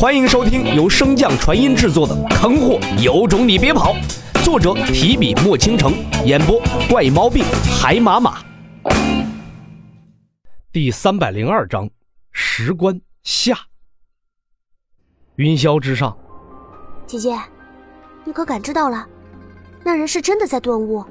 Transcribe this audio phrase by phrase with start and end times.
[0.00, 3.92] 欢迎收听由升降传音制作的《坑货有种你别跑》，
[4.42, 5.92] 作者提笔墨倾城，
[6.24, 6.58] 演播
[6.88, 7.44] 怪猫病
[7.78, 8.42] 海马马。
[10.72, 11.90] 第三百零二章，
[12.32, 13.54] 石棺下。
[15.36, 16.16] 云霄之上，
[17.06, 17.38] 姐姐，
[18.24, 19.06] 你可感知到了？
[19.84, 21.04] 那人是真的在顿悟。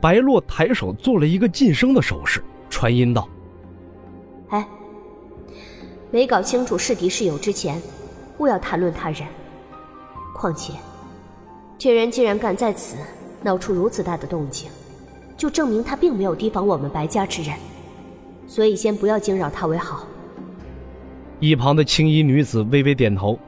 [0.00, 3.28] 白洛抬手做了一个噤声的手势，传音道
[4.50, 4.68] ：“哎。”
[6.10, 7.80] 没搞清楚是敌是友之前，
[8.38, 9.26] 勿要谈论他人。
[10.34, 10.72] 况且，
[11.76, 12.96] 这人既然敢在此
[13.42, 14.70] 闹出如此大的动静，
[15.36, 17.54] 就证明他并没有提防我们白家之人，
[18.46, 20.06] 所以先不要惊扰他为好。
[21.40, 23.38] 一旁的青衣女子微微点头。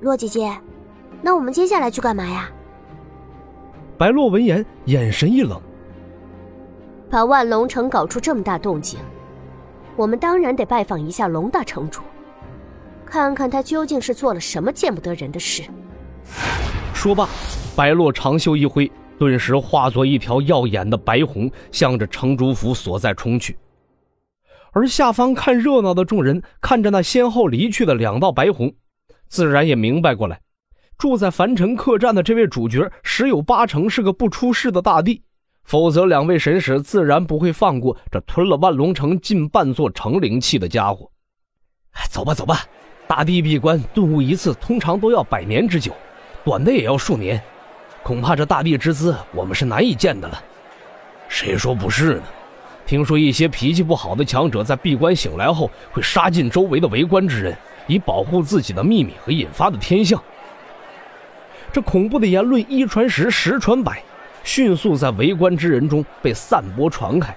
[0.00, 0.54] 洛姐姐，
[1.22, 2.50] 那我们接下来去干嘛呀？
[3.96, 5.60] 白洛闻言，眼神一冷。
[7.08, 8.98] 把万龙城搞出这么大动静。
[10.02, 12.02] 我们当然得拜访一下龙大城主，
[13.06, 15.62] 看看他究竟是做了什么见不得人的事。
[16.92, 17.28] 说罢，
[17.76, 23.56] 白洛长袖一挥，顿时化作一条耀眼的白虹，向着城主府所在冲去。
[24.72, 28.74] 而下方看热闹的众人看着那先后离去的两道白虹，
[29.28, 30.40] 自然也明白过来，
[30.98, 35.22] 住在凡尘客栈的这位主角十有八成是个不出世的大帝。
[35.64, 41.10] 否则，两位神使自然不会放过这吞了万龙城近半座城灵气的家伙。
[42.10, 42.64] 走吧，走吧，
[43.06, 45.92] 大帝闭关顿悟一次，通常都要百年之久，
[46.44, 47.42] 短的也要数年。
[48.02, 50.42] 恐怕这大帝之姿，我们是难以见的了。
[51.28, 52.22] 谁说不是呢？
[52.84, 60.20] 听说一些脾气不好的强者在闭关醒来后，会杀尽周围的围观之人，以保护自己的秘密和引发的天象。
[61.72, 64.02] 这恐怖的言论一传十，十传百。
[64.44, 67.34] 迅速在围观之人中被散播传开，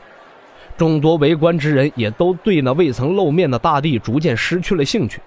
[0.78, 5.22] 众多围观之人也都对那未曾露面的大帝逐渐失去了兴趣，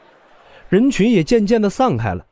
[0.69, 2.25] 人群也渐渐的散开了。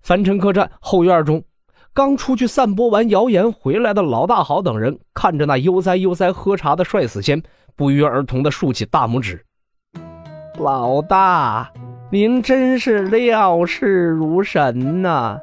[0.00, 1.44] 凡尘客栈后院中，
[1.92, 7.42] 刚出去散播完谣言回来的老大好等人，看着那悠哉悠哉喝茶的帅死仙，
[7.76, 9.44] 不约而同的竖起大拇指
[10.58, 11.70] ：“老大，
[12.10, 15.38] 您真是料事如神呐！”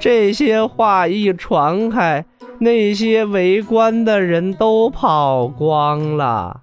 [0.00, 2.24] 这些话一传开，
[2.58, 6.62] 那些围观的人都跑光了。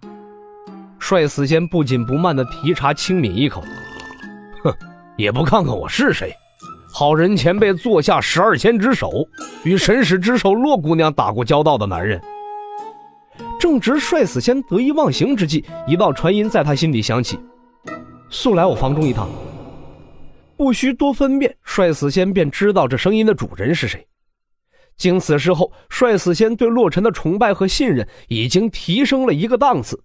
[0.98, 3.62] 帅死仙不紧不慢地提茶轻抿一口，
[4.64, 4.74] 哼，
[5.16, 6.34] 也不看看我是谁。
[6.92, 9.12] 好人前辈坐下十二仙之首，
[9.64, 12.20] 与神使之首洛姑娘打过交道的男人。
[13.60, 17.40] 正值帅死仙得意忘形之际，一道传音在他心底响起
[18.32, 19.30] ：“速来我房中一趟。”
[20.58, 24.08] 不需多分辨，帅死仙便知道这声音的主人是谁。
[24.98, 30.04] 经此事后，帅死仙对洛尘的崇拜和信任已经提升了一个档次，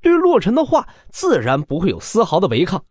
[0.00, 2.84] 对洛尘的话自然不会有丝毫的违抗，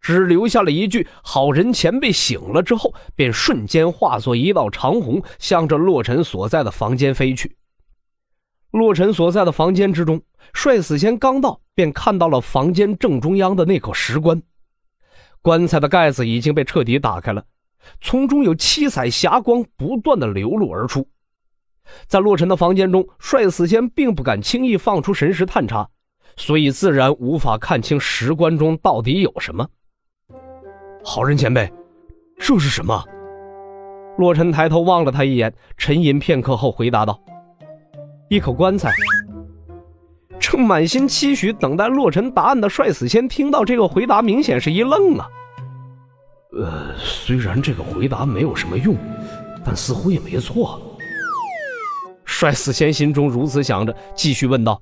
[0.00, 7.56] 只留下了一句：“好人前辈醒了。”之后，便瞬间化作一道长虹，向着洛尘所在的房间飞去。
[8.70, 10.22] 洛尘所在的房间之中，
[10.52, 14.40] 帅死仙刚到，便看到了房间正中央的那口石棺。
[15.44, 17.44] 棺材的盖子已经被彻底打开了，
[18.00, 21.06] 从中有七彩霞光不断的流露而出。
[22.06, 25.86] 在洛尘的房间中，帅死仙并不敢轻易放出神识探查，
[26.34, 29.68] 所以自然无法看清石棺中到底有什么。
[31.04, 31.70] 好人前辈，
[32.38, 33.04] 这是什么？
[34.16, 37.20] 洛尘抬头望了他一眼，沉吟片刻后回答道
[38.30, 38.90] ：“一口棺材。”
[40.54, 45.26] 正满心期许等待洛尘答案的帅死仙听到这个回答，明显是一愣啊。
[46.52, 48.94] 呃，虽然这个回答没有什么用，
[49.64, 50.80] 但似乎也没错。
[52.24, 54.80] 帅死仙心中如此想着，继续问道：“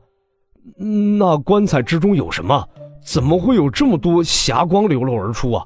[1.19, 2.69] 那棺材之中有什么？
[3.03, 5.65] 怎么会有这么多霞光流露而出啊？”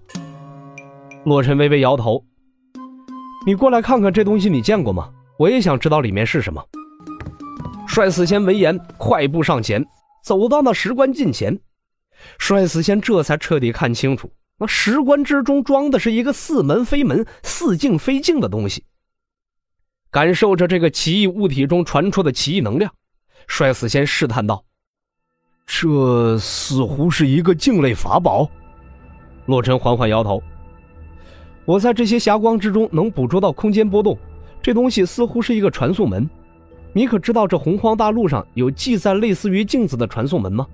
[1.26, 2.24] 洛尘微微摇头
[3.44, 5.08] ：“你过来看看这东西，你见过吗？
[5.36, 6.64] 我也想知道里面是什么。”
[7.88, 9.84] 帅死仙闻言，快步上前，
[10.26, 11.60] 走到那石棺近前。
[12.36, 18.82] 帅死仙这才彻底看清楚，那石棺之中装的是一个似门非门、似镜非镜的东西。
[20.10, 22.92] 感受着这个奇异物体中传出的奇异能量，
[23.46, 24.64] 帅死仙试探道
[25.64, 28.50] ：“这似乎是一个境类法宝。”
[29.46, 30.42] 洛尘缓缓摇头
[31.64, 34.18] ：“我在这些霞光之中能捕捉到空间波动，
[34.60, 36.28] 这东西似乎是一个传送门。”
[36.96, 40.66] 你可知道这洪荒大陆上有记载类似于镜子的传送门吗？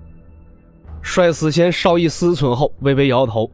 [1.01, 3.51] 帅死仙稍一思忖后，微微摇头。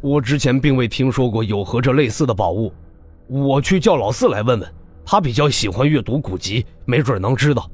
[0.00, 2.72] 我之前并未听说过有和这类似的宝物，
[3.28, 4.74] 我去叫老四来问问，
[5.06, 7.70] 他比较喜欢阅读古籍，没准能知道。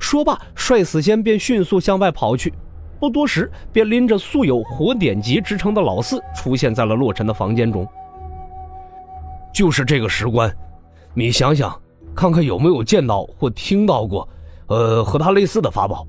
[0.00, 2.52] 说罢，帅死仙便迅速向外跑去。
[2.98, 7.86] 不多时便拎着素有活典籍之称的老四出现在了洛尘的房间中。
[9.54, 10.52] 就是这个石棺，
[11.14, 11.80] 你想想，
[12.16, 14.26] 看看有没有见到或听到过，
[14.68, 16.06] 呃，和它类似的法宝。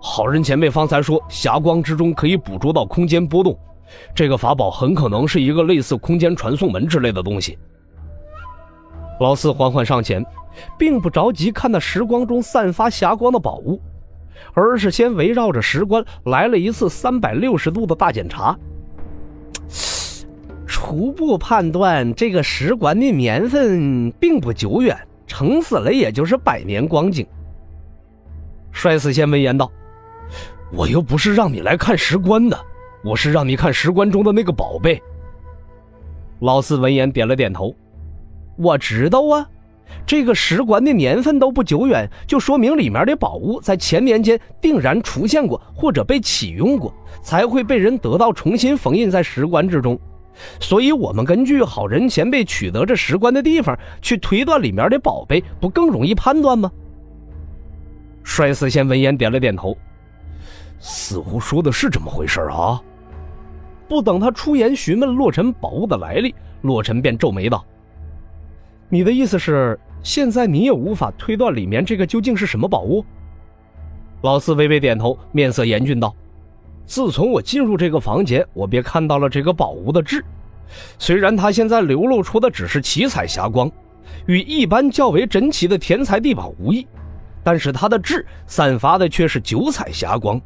[0.00, 3.58] 好人前辈方才说，霞光之中可以捕捉到空间波动，
[4.14, 7.58] 这个法宝很可能是一个类似空间传送门之类的东西。
[9.18, 10.24] 老四缓缓上前，
[10.78, 13.80] 并不着急看那石光中散发霞光的宝物，
[14.52, 18.56] 而是先围绕着石棺来了一次三百六十度的大检查。
[20.66, 24.96] 初步判断，这个石棺的年份并不久远，
[25.28, 27.24] 撑死了也就是百年光景。
[28.72, 29.70] 帅死仙闻言道。
[30.70, 32.58] 我又不是让你来看石棺的，
[33.02, 35.00] 我是让你看石棺中的那个宝贝。
[36.40, 37.74] 老四闻言点了点头，
[38.56, 39.48] 我知道啊，
[40.06, 46.92] 这个石棺的年份都不久远，就说明里面的宝物在前年间定然出现过或者被启用过，
[47.22, 49.98] 才会被人得到重新封印在石棺之中。
[50.60, 56.70] 所以，我们根据好人前辈取得这石棺的地方去推断里面的宝贝，不更容易判断吗？
[58.22, 59.76] 帅四仙闻言点了点头。
[60.80, 62.80] 似乎说的是这么回事啊！
[63.88, 67.64] 不等他出言询问洛尘宝物的来历，洛尘便皱眉道
[68.88, 73.04] ：“你的意思是，现在你也无法推断里面这个究竟是什么宝物？”
[74.22, 76.14] 老四微微点头，面色严峻道
[76.88, 80.24] ：“自从我进入这个房间，我便看到了这个宝物的质。
[80.98, 83.70] 虽然它现在流露出的只是七彩霞光，
[84.26, 86.86] 与一般较为珍奇的天才地宝无异，
[87.44, 90.40] 但是它的质散发的却是九彩霞光。”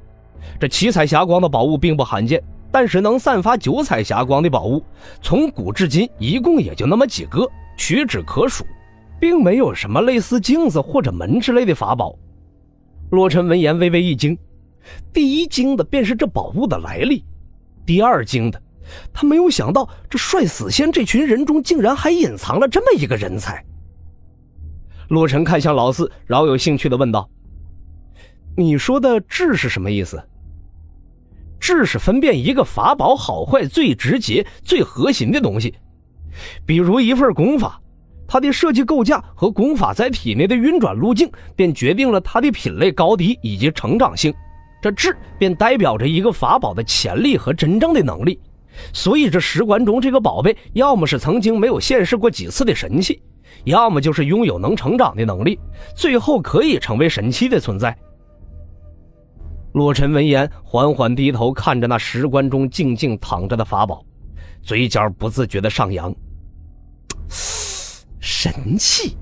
[0.59, 2.43] 这七彩霞光的宝物并不罕见，
[2.73, 4.85] 但是能散发九彩霞光的宝物，
[5.23, 8.67] 从古至今一共也就那么几个，屈指可数，
[9.21, 12.17] 并没有什么类似镜子或者门之类的法宝。
[13.11, 14.37] 洛尘闻言微微一惊，
[15.13, 17.25] 第一惊的便是这宝物的来历，
[17.87, 18.61] 第二惊的，
[19.13, 23.65] 他没有想到这帅死仙这群人中竟然还隐藏了这么一个人才。
[25.09, 27.29] 洛尘看向老四，饶有兴趣的问道
[28.57, 30.23] ：“你说的智是什么意思？”
[31.61, 35.73] 智是分辨一个法宝好坏最直接、最核心的东西，
[36.67, 37.81] 比如一份功法，
[38.27, 44.35] 它的设计构架和功法在体内的运转路径，便决定了它的品类高低以及成长性。
[44.83, 48.39] 这智便代表着一个法宝的潜力和真正的能力。
[48.93, 53.23] 所以，这石棺中这个宝贝，要么是曾经没有现世过几次的神器，
[53.65, 55.59] 要么就是拥有能成长的能力，
[55.95, 57.97] 最后可以成为神器的存在。
[59.75, 64.05] 洛尘闻言，缓缓低头看着那石棺中静静躺着的法宝，
[64.63, 66.15] 嘴角不自觉的上扬。
[68.21, 69.17] 神器。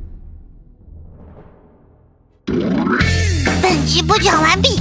[2.47, 4.81] 本集播讲完毕，